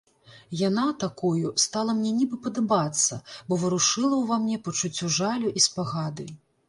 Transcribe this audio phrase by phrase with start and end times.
[0.59, 3.19] Яна, такою, стала мне нібы падабацца,
[3.51, 6.27] бо варушыла ўва мне пачуццё жалю і спагады.